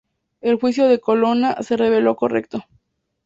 [0.41, 2.65] El juicio de Colonna se reveló correcto.